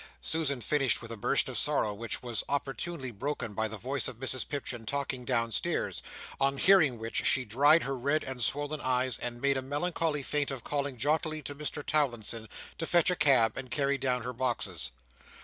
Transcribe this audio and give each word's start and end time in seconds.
Susan 0.23 0.61
finished 0.61 0.99
with 0.99 1.11
a 1.11 1.15
burst 1.15 1.47
of 1.47 1.59
sorrow, 1.59 1.93
which 1.93 2.23
was 2.23 2.43
opportunely 2.49 3.11
broken 3.11 3.53
by 3.53 3.67
the 3.67 3.77
voice 3.77 4.07
of 4.07 4.15
Mrs 4.17 4.49
Pipchin 4.49 4.83
talking 4.83 5.25
downstairs; 5.25 6.01
on 6.39 6.57
hearing 6.57 6.97
which, 6.97 7.23
she 7.27 7.45
dried 7.45 7.83
her 7.83 7.95
red 7.95 8.23
and 8.23 8.41
swollen 8.43 8.81
eyes, 8.81 9.19
and 9.19 9.39
made 9.39 9.57
a 9.57 9.61
melancholy 9.61 10.23
feint 10.23 10.49
of 10.49 10.63
calling 10.63 10.97
jauntily 10.97 11.43
to 11.43 11.53
Mr 11.53 11.85
Towlinson 11.85 12.49
to 12.79 12.87
fetch 12.87 13.11
a 13.11 13.15
cab 13.15 13.55
and 13.55 13.69
carry 13.69 13.99
down 13.99 14.23
her 14.23 14.33
boxes. 14.33 14.89